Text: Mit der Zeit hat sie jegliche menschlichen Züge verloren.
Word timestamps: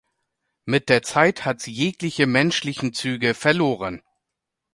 Mit 0.65 0.89
der 0.89 1.03
Zeit 1.03 1.45
hat 1.45 1.61
sie 1.61 1.71
jegliche 1.71 2.25
menschlichen 2.25 2.91
Züge 2.95 3.35
verloren. 3.35 4.01